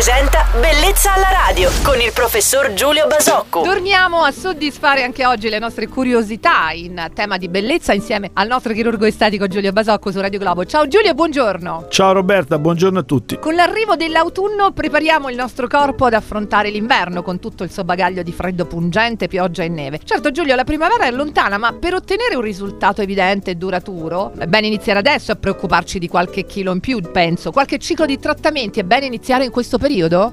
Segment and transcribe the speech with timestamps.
[0.00, 3.60] presenta Bellezza alla radio con il professor Giulio Basocco.
[3.60, 8.72] Torniamo a soddisfare anche oggi le nostre curiosità in tema di bellezza insieme al nostro
[8.72, 10.64] chirurgo estetico Giulio Basocco su Radio Globo.
[10.64, 11.88] Ciao Giulio, buongiorno.
[11.90, 13.38] Ciao Roberta, buongiorno a tutti.
[13.38, 18.22] Con l'arrivo dell'autunno prepariamo il nostro corpo ad affrontare l'inverno con tutto il suo bagaglio
[18.22, 20.00] di freddo pungente, pioggia e neve.
[20.02, 24.46] Certo Giulio, la primavera è lontana, ma per ottenere un risultato evidente e duraturo è
[24.46, 27.50] bene iniziare adesso a preoccuparci di qualche chilo in più, penso.
[27.52, 29.88] Qualche ciclo di trattamenti è bene iniziare in questo periodo?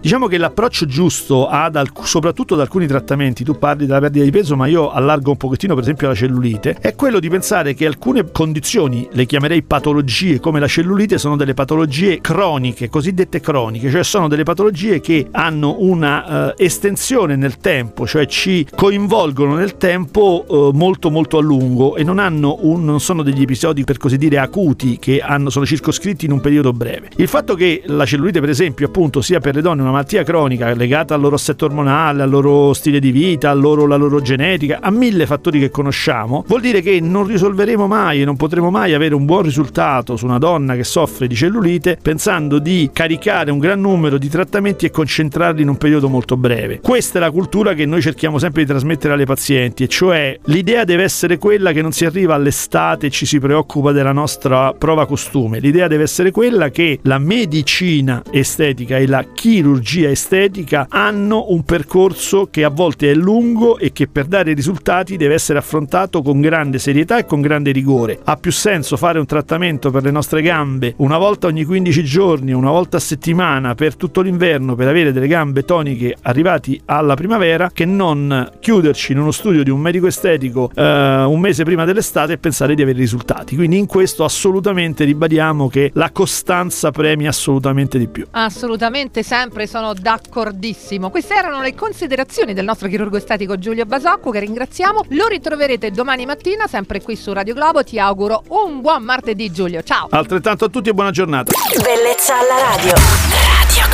[0.00, 4.30] Diciamo che l'approccio giusto ad alc- soprattutto ad alcuni trattamenti, tu parli della perdita di
[4.30, 7.84] peso, ma io allargo un pochettino per esempio la cellulite, è quello di pensare che
[7.84, 14.04] alcune condizioni, le chiamerei patologie come la cellulite, sono delle patologie croniche, cosiddette croniche, cioè
[14.04, 20.44] sono delle patologie che hanno una uh, estensione nel tempo, cioè ci coinvolgono nel tempo
[20.46, 22.18] uh, molto molto a lungo e non,
[22.60, 26.40] un, non sono degli episodi per così dire acuti che hanno, sono circoscritti in un
[26.40, 27.08] periodo breve.
[27.16, 30.72] Il fatto che la cellulite per esempio appunto sia per le donne una malattia cronica
[30.74, 34.90] legata al loro assetto ormonale, al loro stile di vita, loro, alla loro genetica, a
[34.90, 39.14] mille fattori che conosciamo, vuol dire che non risolveremo mai e non potremo mai avere
[39.14, 43.80] un buon risultato su una donna che soffre di cellulite pensando di caricare un gran
[43.80, 46.80] numero di trattamenti e concentrarli in un periodo molto breve.
[46.80, 50.84] Questa è la cultura che noi cerchiamo sempre di trasmettere alle pazienti, e cioè l'idea
[50.84, 55.06] deve essere quella che non si arriva all'estate e ci si preoccupa della nostra prova
[55.06, 61.62] costume, l'idea deve essere quella che la medicina estetica e la chirurgia estetica hanno un
[61.64, 66.40] percorso che a volte è lungo e che per dare risultati deve essere affrontato con
[66.40, 68.18] grande serietà e con grande rigore.
[68.24, 72.52] Ha più senso fare un trattamento per le nostre gambe una volta ogni 15 giorni,
[72.52, 77.70] una volta a settimana per tutto l'inverno per avere delle gambe toniche arrivati alla primavera
[77.72, 82.34] che non chiuderci in uno studio di un medico estetico eh, un mese prima dell'estate
[82.34, 83.56] e pensare di avere risultati.
[83.56, 88.26] Quindi in questo assolutamente ribadiamo che la costanza premia assolutamente di più.
[88.30, 91.10] Assolutamente, sempre sono d'accordissimo.
[91.10, 95.04] Queste erano le considerazioni del nostro chirurgo estetico Giulio Basocco, che ringraziamo.
[95.10, 97.82] Lo ritroverete domani mattina, sempre qui su Radio Globo.
[97.82, 99.82] Ti auguro un buon martedì, Giulio.
[99.82, 100.08] Ciao.
[100.10, 101.52] Altrettanto a tutti e buona giornata.
[101.82, 103.89] Bellezza alla radio.